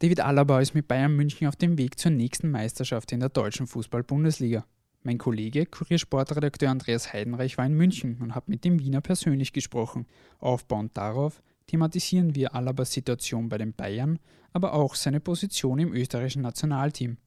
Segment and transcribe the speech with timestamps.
[0.00, 3.66] David Alaba ist mit Bayern München auf dem Weg zur nächsten Meisterschaft in der deutschen
[3.66, 4.64] Fußball-Bundesliga.
[5.02, 10.06] Mein Kollege, Kuriersportredakteur Andreas Heidenreich, war in München und hat mit dem Wiener persönlich gesprochen.
[10.38, 14.18] Aufbauend darauf thematisieren wir Alabas Situation bei den Bayern,
[14.54, 17.18] aber auch seine Position im österreichischen Nationalteam.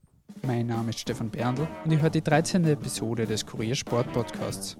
[0.41, 2.65] Mein Name ist Stefan Berndl und ihr hört die 13.
[2.65, 4.75] Episode des Kuriersport Podcasts.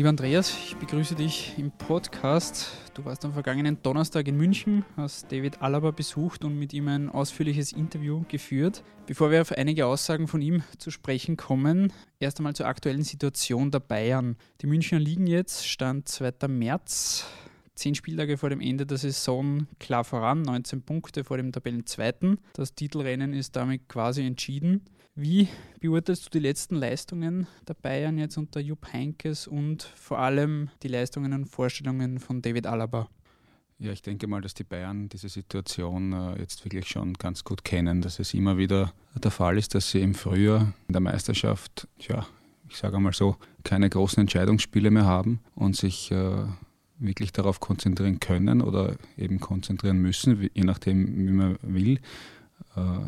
[0.00, 2.68] Lieber Andreas, ich begrüße dich im Podcast.
[2.94, 7.10] Du warst am vergangenen Donnerstag in München, hast David Alaba besucht und mit ihm ein
[7.10, 8.82] ausführliches Interview geführt.
[9.04, 13.70] Bevor wir auf einige Aussagen von ihm zu sprechen kommen, erst einmal zur aktuellen Situation
[13.70, 14.38] der Bayern.
[14.62, 16.48] Die Münchner liegen jetzt, Stand 2.
[16.48, 17.26] März,
[17.74, 22.38] zehn Spieltage vor dem Ende der Saison klar voran, 19 Punkte vor dem Tabellenzweiten.
[22.54, 24.80] Das Titelrennen ist damit quasi entschieden.
[25.14, 25.48] Wie
[25.80, 30.88] beurteilst du die letzten Leistungen der Bayern jetzt unter Jupp Heinkes und vor allem die
[30.88, 33.08] Leistungen und Vorstellungen von David Alaba?
[33.78, 37.64] Ja, ich denke mal, dass die Bayern diese Situation äh, jetzt wirklich schon ganz gut
[37.64, 41.88] kennen, dass es immer wieder der Fall ist, dass sie im Frühjahr in der Meisterschaft,
[41.98, 42.26] ja,
[42.68, 46.44] ich sage einmal so, keine großen Entscheidungsspiele mehr haben und sich äh,
[46.98, 52.00] wirklich darauf konzentrieren können oder eben konzentrieren müssen, je nachdem, wie man will,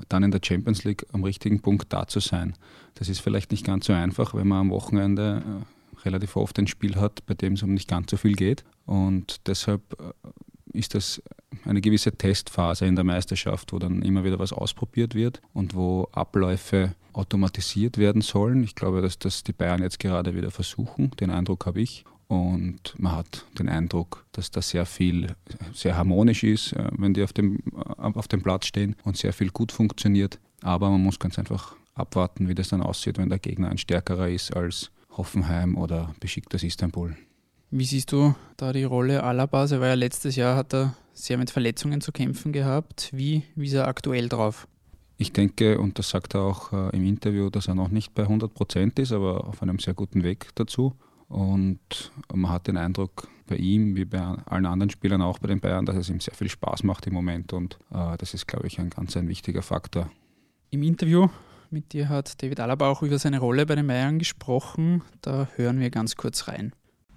[0.08, 2.54] dann in der Champions League am richtigen Punkt da zu sein.
[2.94, 6.66] Das ist vielleicht nicht ganz so einfach, wenn man am Wochenende äh, relativ oft ein
[6.66, 8.64] Spiel hat, bei dem es um nicht ganz so viel geht.
[8.86, 11.22] Und deshalb äh, ist das
[11.64, 16.08] eine gewisse Testphase in der Meisterschaft, wo dann immer wieder was ausprobiert wird und wo
[16.12, 18.64] Abläufe automatisiert werden sollen.
[18.64, 21.10] Ich glaube, dass das die Bayern jetzt gerade wieder versuchen.
[21.20, 22.04] Den Eindruck habe ich.
[22.32, 25.34] Und man hat den Eindruck, dass da sehr viel,
[25.74, 29.34] sehr harmonisch ist, äh, wenn die auf dem, äh, auf dem Platz stehen und sehr
[29.34, 30.38] viel gut funktioniert.
[30.62, 34.30] Aber man muss ganz einfach abwarten, wie das dann aussieht, wenn der Gegner ein stärkerer
[34.30, 37.14] ist als Hoffenheim oder beschicktes Istanbul.
[37.70, 39.66] Wie siehst du da die Rolle Alaba?
[39.66, 43.10] Er war ja letztes Jahr, hat er sehr mit Verletzungen zu kämpfen gehabt.
[43.12, 44.66] Wie, wie ist er aktuell drauf?
[45.18, 48.22] Ich denke, und das sagt er auch äh, im Interview, dass er noch nicht bei
[48.22, 50.94] 100 Prozent ist, aber auf einem sehr guten Weg dazu.
[51.32, 55.60] Und man hat den Eindruck bei ihm, wie bei allen anderen Spielern auch bei den
[55.60, 57.54] Bayern, dass es ihm sehr viel Spaß macht im Moment.
[57.54, 60.10] Und äh, das ist, glaube ich, ein ganz ein wichtiger Faktor.
[60.70, 61.28] Im Interview
[61.70, 65.00] mit dir hat David Alaba auch über seine Rolle bei den Bayern gesprochen.
[65.22, 66.72] Da hören wir ganz kurz rein.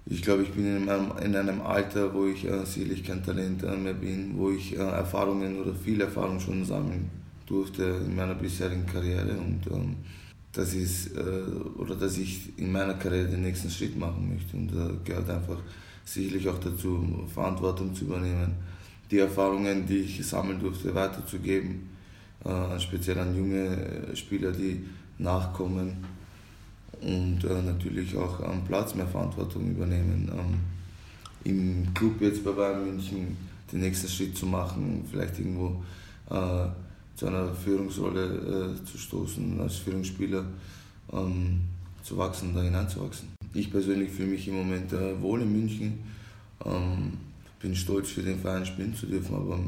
[0.06, 3.64] Ich glaube, ich bin in einem, in einem Alter, wo ich äh, sicherlich kein Talent
[3.64, 7.10] äh, mehr bin, wo ich äh, Erfahrungen oder viel Erfahrung schon sammeln
[7.44, 9.36] durfte in meiner bisherigen Karriere.
[9.36, 9.96] Und ähm,
[10.56, 14.56] dass, äh, oder dass ich in meiner Karriere den nächsten Schritt machen möchte.
[14.56, 15.58] Und da gehört einfach
[16.04, 18.54] sicherlich auch dazu, Verantwortung zu übernehmen,
[19.10, 21.88] die Erfahrungen, die ich sammeln durfte, weiterzugeben,
[22.44, 24.84] äh, speziell an junge Spieler, die
[25.18, 26.04] nachkommen
[27.00, 30.30] und äh, natürlich auch am Platz mehr Verantwortung übernehmen.
[30.32, 30.58] Ähm,
[31.44, 33.36] Im Club jetzt bei Bayern München
[33.70, 35.82] den nächsten Schritt zu machen, vielleicht irgendwo
[36.30, 36.66] äh,
[37.16, 40.44] zu einer Führungsrolle äh, zu stoßen, als Führungsspieler
[41.12, 41.62] ähm,
[42.02, 43.30] zu wachsen, da hineinzuwachsen.
[43.54, 45.98] Ich persönlich fühle mich im Moment äh, wohl in München,
[46.64, 47.14] ähm,
[47.60, 49.58] bin stolz für den Verein spielen zu dürfen, aber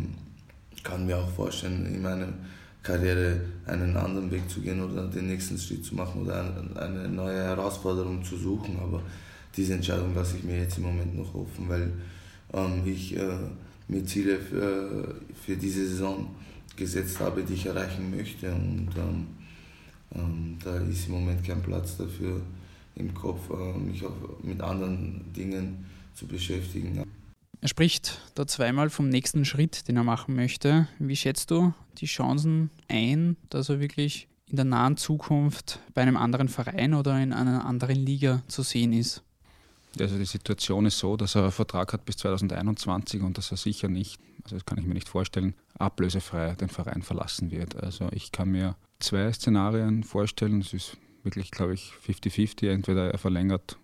[0.88, 2.28] kann mir auch vorstellen, in meiner
[2.82, 7.42] Karriere einen anderen Weg zu gehen oder den nächsten Schritt zu machen oder eine neue
[7.42, 8.78] Herausforderung zu suchen.
[8.80, 9.02] Aber
[9.56, 11.92] diese Entscheidung lasse ich mir jetzt im Moment noch offen, weil
[12.54, 13.38] ähm, ich äh,
[13.88, 15.14] mir Ziele für,
[15.44, 16.28] für diese Saison
[16.76, 18.52] gesetzt habe, die ich erreichen möchte.
[18.52, 19.26] Und ähm,
[20.14, 22.40] ähm, da ist im Moment kein Platz dafür
[22.94, 27.04] im Kopf, äh, mich auch mit anderen Dingen zu beschäftigen.
[27.60, 30.88] Er spricht da zweimal vom nächsten Schritt, den er machen möchte.
[30.98, 36.16] Wie schätzt du die Chancen ein, dass er wirklich in der nahen Zukunft bei einem
[36.16, 39.22] anderen Verein oder in einer anderen Liga zu sehen ist?
[40.00, 43.56] Also die Situation ist so, dass er einen Vertrag hat bis 2021 und dass er
[43.56, 47.76] sicher nicht, also das kann ich mir nicht vorstellen, ablösefrei den Verein verlassen wird.
[47.82, 50.60] Also ich kann mir zwei Szenarien vorstellen.
[50.60, 52.70] Es ist wirklich, glaube ich, 50-50.
[52.70, 53.76] Entweder er verlängert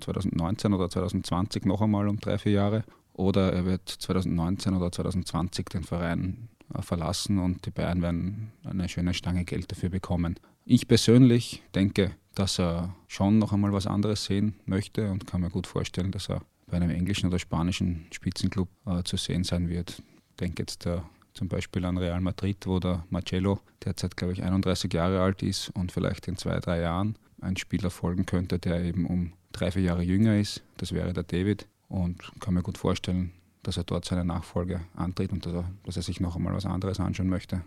[0.00, 5.66] 2019 oder 2020 noch einmal um drei, vier Jahre oder er wird 2019 oder 2020
[5.66, 10.38] den Verein äh, verlassen und die Bayern werden eine schöne Stange Geld dafür bekommen.
[10.64, 15.50] Ich persönlich denke, dass er schon noch einmal was anderes sehen möchte und kann mir
[15.50, 20.02] gut vorstellen, dass er bei einem englischen oder spanischen Spitzenclub äh, zu sehen sein wird.
[20.30, 21.00] Ich denke jetzt äh,
[21.34, 25.70] zum Beispiel an Real Madrid, wo der Marcello derzeit, glaube ich, 31 Jahre alt ist
[25.70, 29.82] und vielleicht in zwei, drei Jahren ein Spieler folgen könnte, der eben um drei, vier
[29.82, 30.62] Jahre jünger ist.
[30.76, 33.32] Das wäre der David und kann mir gut vorstellen,
[33.64, 36.66] dass er dort seine Nachfolge antritt und dass er, dass er sich noch einmal was
[36.66, 37.62] anderes anschauen möchte.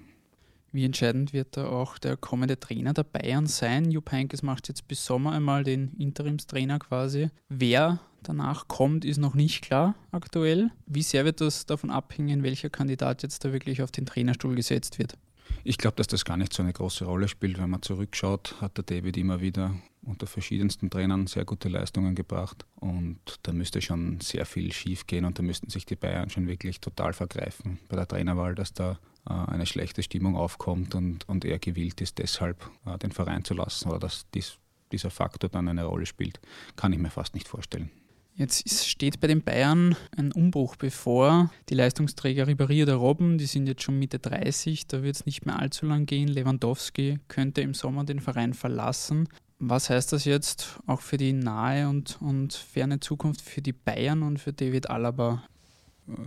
[0.73, 3.91] Wie entscheidend wird da auch der kommende Trainer der Bayern sein?
[3.91, 7.29] Jupp Heynckes macht jetzt bis Sommer einmal den Interimstrainer quasi.
[7.49, 10.71] Wer danach kommt, ist noch nicht klar aktuell.
[10.85, 14.97] Wie sehr wird das davon abhängen, welcher Kandidat jetzt da wirklich auf den Trainerstuhl gesetzt
[14.97, 15.17] wird?
[15.65, 17.59] Ich glaube, dass das gar nicht so eine große Rolle spielt.
[17.59, 22.65] Wenn man zurückschaut, hat der David immer wieder unter verschiedensten Trainern sehr gute Leistungen gebracht.
[22.75, 26.47] Und da müsste schon sehr viel schief gehen und da müssten sich die Bayern schon
[26.47, 31.59] wirklich total vergreifen bei der Trainerwahl, dass da eine schlechte Stimmung aufkommt und, und er
[31.59, 34.57] gewillt ist, deshalb äh, den Verein zu lassen oder dass dies,
[34.91, 36.39] dieser Faktor dann eine Rolle spielt,
[36.75, 37.91] kann ich mir fast nicht vorstellen.
[38.33, 41.51] Jetzt steht bei den Bayern ein Umbruch bevor.
[41.69, 45.45] Die Leistungsträger Ribéry oder Robben, die sind jetzt schon Mitte 30, da wird es nicht
[45.45, 46.27] mehr allzu lang gehen.
[46.27, 49.27] Lewandowski könnte im Sommer den Verein verlassen.
[49.59, 54.23] Was heißt das jetzt auch für die nahe und, und ferne Zukunft für die Bayern
[54.23, 55.43] und für David Alaba?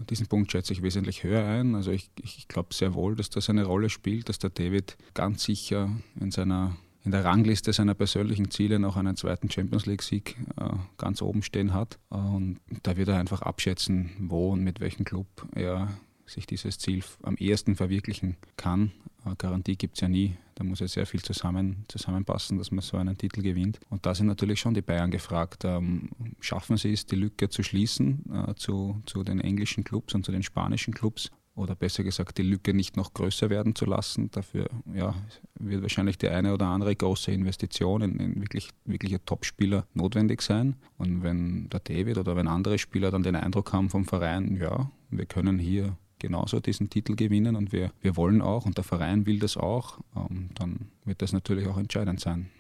[0.09, 1.75] Diesen Punkt schätze ich wesentlich höher ein.
[1.75, 5.45] Also ich, ich glaube sehr wohl, dass das eine Rolle spielt, dass der David ganz
[5.45, 5.91] sicher
[6.21, 11.21] in seiner in der Rangliste seiner persönlichen Ziele noch einen zweiten Champions League-Sieg äh, ganz
[11.21, 11.99] oben stehen hat.
[12.09, 15.89] Und da wird er einfach abschätzen, wo und mit welchem Club er
[16.27, 18.93] sich dieses Ziel am ehesten verwirklichen kann.
[19.25, 20.37] Eine Garantie gibt es ja nie.
[20.55, 23.81] Da muss ja sehr viel zusammen, zusammenpassen, dass man so einen Titel gewinnt.
[23.89, 25.65] Und da sind natürlich schon die Bayern gefragt.
[25.65, 26.11] Ähm,
[26.41, 30.33] schaffen sie es, die Lücke zu schließen äh, zu, zu den englischen Clubs und zu
[30.33, 31.31] den spanischen Clubs?
[31.57, 34.31] oder besser gesagt die Lücke nicht noch größer werden zu lassen.
[34.31, 35.15] Dafür ja,
[35.59, 40.77] wird wahrscheinlich die eine oder andere große Investition in, in wirklich, wirkliche Topspieler notwendig sein.
[40.99, 44.91] Und wenn der David oder wenn andere Spieler dann den Eindruck haben vom Verein, ja,
[45.11, 49.27] wir können hier genauso diesen Titel gewinnen und wir, wir wollen auch und der Verein
[49.27, 52.51] will das auch, ähm, dann wird das natürlich auch entscheidend sein.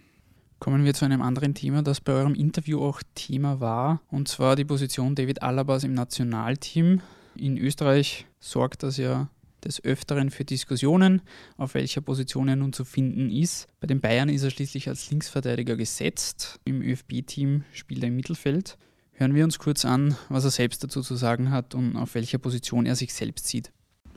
[0.58, 4.56] Kommen wir zu einem anderen Thema, das bei eurem Interview auch Thema war, und zwar
[4.56, 7.00] die Position David Alabas im Nationalteam.
[7.36, 9.28] In Österreich sorgt das ja
[9.64, 11.22] des Öfteren für Diskussionen,
[11.56, 13.66] auf welcher Position er nun zu finden ist.
[13.80, 16.60] Bei den Bayern ist er schließlich als Linksverteidiger gesetzt.
[16.64, 18.78] Im ÖFB-Team spielt er im Mittelfeld.
[19.16, 22.38] Hören wir uns kurz an, was er selbst dazu zu sagen hat und auf welcher
[22.38, 23.70] Position er sich selbst sieht.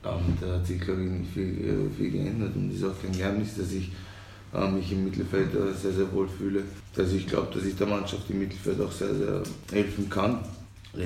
[0.04, 3.12] Ja, da hat sich, glaube ich, nicht viel, äh, viel geändert und ist auch kein
[3.12, 3.92] Geheimnis, dass ich
[4.56, 6.64] äh, mich im Mittelfeld äh, sehr, sehr wohl fühle.
[6.96, 10.40] Dass ich glaube, dass ich der Mannschaft im Mittelfeld auch sehr, sehr helfen kann.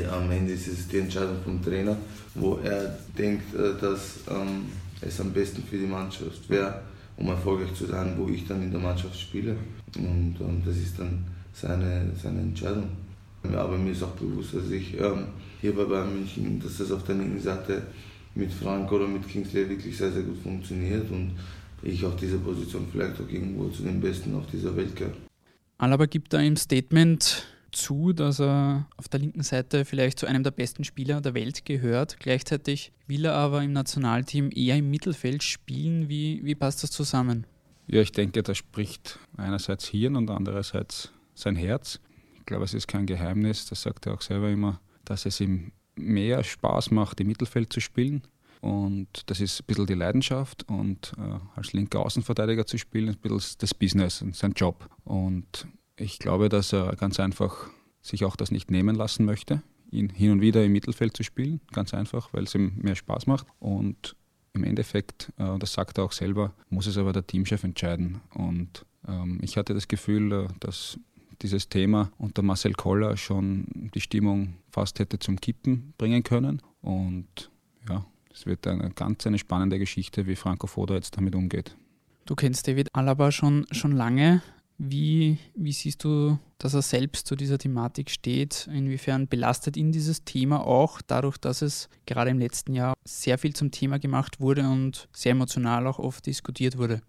[0.10, 1.98] Am Ende ist es die Entscheidung vom Trainer,
[2.36, 4.68] wo er denkt, äh, dass ähm,
[5.02, 6.82] es am besten für die Mannschaft wäre,
[7.18, 9.58] um erfolgreich zu sein, wo ich dann in der Mannschaft spiele.
[9.98, 12.90] Und, und das ist dann seine, seine Entscheidung.
[13.44, 15.28] Aber mir ist auch bewusst, dass ich ähm,
[15.60, 17.84] hier bei Bayern München, dass das auf der linken Seite
[18.36, 21.32] mit Frank oder mit Kingsley wirklich sehr, sehr gut funktioniert und
[21.84, 25.16] ich auf dieser Position vielleicht auch irgendwo zu den Besten auf dieser Welt gehöre.
[25.80, 30.44] Alaba gibt da im Statement zu, dass er auf der linken Seite vielleicht zu einem
[30.44, 32.20] der besten Spieler der Welt gehört.
[32.20, 36.10] Gleichzeitig will er aber im Nationalteam eher im Mittelfeld spielen.
[36.10, 37.48] Wie, wie passt das zusammen?
[37.88, 42.00] Ja, ich denke, da spricht einerseits Hirn und andererseits sein Herz.
[42.42, 45.72] Ich glaube, es ist kein Geheimnis, das sagt er auch selber immer, dass es ihm
[45.96, 48.24] mehr Spaß macht, im Mittelfeld zu spielen.
[48.62, 53.18] Und das ist ein bisschen die Leidenschaft und äh, als linker Außenverteidiger zu spielen, ist
[53.18, 54.90] ein bisschen das Business und sein Job.
[55.04, 55.68] Und
[55.98, 57.70] ich glaube, dass er ganz einfach
[58.02, 59.62] sich auch das nicht nehmen lassen möchte,
[59.92, 61.62] ihn hin und wieder im Mittelfeld zu spielen.
[61.72, 63.46] Ganz einfach, weil es ihm mehr Spaß macht.
[63.60, 64.16] Und
[64.54, 68.22] im Endeffekt, äh, das sagt er auch selber, muss es aber der Teamchef entscheiden.
[68.34, 71.00] Und ähm, ich hatte das Gefühl, äh, dass
[71.42, 76.62] dieses Thema unter Marcel Koller schon die Stimmung fast hätte zum Kippen bringen können.
[76.82, 77.52] Und
[77.88, 81.76] ja, es wird eine ganz eine spannende Geschichte, wie Franco Foda jetzt damit umgeht.
[82.26, 84.42] Du kennst David Alaba schon, schon lange.
[84.78, 88.68] Wie, wie siehst du, dass er selbst zu dieser Thematik steht?
[88.72, 93.54] Inwiefern belastet ihn dieses Thema auch dadurch, dass es gerade im letzten Jahr sehr viel
[93.54, 97.02] zum Thema gemacht wurde und sehr emotional auch oft diskutiert wurde?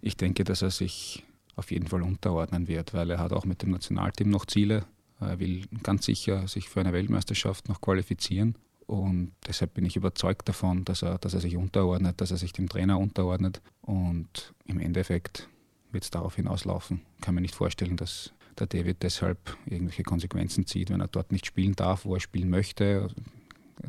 [0.00, 1.22] Ich denke, dass er sich
[1.56, 4.84] auf jeden Fall unterordnen wird, weil er hat auch mit dem Nationalteam noch Ziele.
[5.20, 8.56] Er will ganz sicher sich für eine Weltmeisterschaft noch qualifizieren.
[8.86, 12.52] Und deshalb bin ich überzeugt davon, dass er, dass er sich unterordnet, dass er sich
[12.52, 13.62] dem Trainer unterordnet.
[13.82, 15.48] Und im Endeffekt
[15.92, 17.02] wird es darauf hinauslaufen.
[17.16, 21.32] Ich kann mir nicht vorstellen, dass der David deshalb irgendwelche Konsequenzen zieht, wenn er dort
[21.32, 23.08] nicht spielen darf, wo er spielen möchte.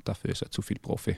[0.03, 1.17] Dafür ist er zu viel Profi.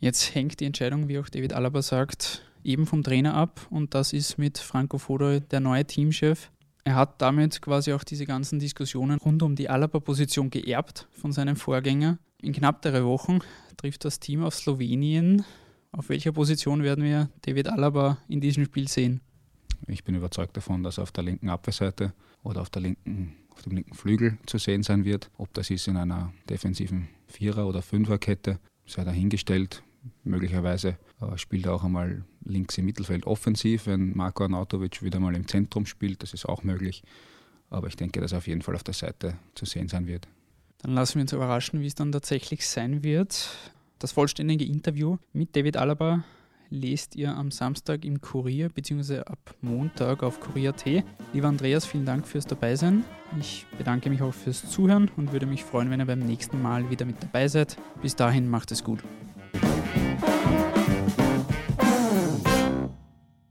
[0.00, 4.12] Jetzt hängt die Entscheidung, wie auch David Alaba sagt, eben vom Trainer ab und das
[4.12, 6.50] ist mit Franco Foda der neue Teamchef.
[6.84, 11.56] Er hat damit quasi auch diese ganzen Diskussionen rund um die Alaba-Position geerbt von seinem
[11.56, 12.18] Vorgänger.
[12.40, 13.38] In knapp drei Wochen
[13.76, 15.44] trifft das Team auf Slowenien.
[15.92, 19.20] Auf welcher Position werden wir David Alaba in diesem Spiel sehen?
[19.86, 23.62] Ich bin überzeugt davon, dass er auf der linken Abwehrseite oder auf, der linken, auf
[23.62, 25.30] dem linken Flügel zu sehen sein wird.
[25.38, 29.82] Ob das ist in einer defensiven Vierer- oder Fünferkette, sei dahingestellt.
[30.24, 35.34] Möglicherweise äh, spielt er auch einmal links im Mittelfeld offensiv, wenn Marko Arnautovic wieder mal
[35.34, 36.22] im Zentrum spielt.
[36.22, 37.02] Das ist auch möglich.
[37.70, 40.28] Aber ich denke, dass er auf jeden Fall auf der Seite zu sehen sein wird.
[40.78, 43.56] Dann lassen wir uns überraschen, wie es dann tatsächlich sein wird.
[43.98, 46.24] Das vollständige Interview mit David Alaba
[46.72, 49.20] lest ihr am Samstag im Kurier bzw.
[49.20, 50.84] ab Montag auf Kurier.at.
[51.32, 53.04] Lieber Andreas, vielen Dank fürs Dabeisein.
[53.38, 56.90] Ich bedanke mich auch fürs Zuhören und würde mich freuen, wenn ihr beim nächsten Mal
[56.90, 57.76] wieder mit dabei seid.
[58.00, 59.04] Bis dahin macht es gut.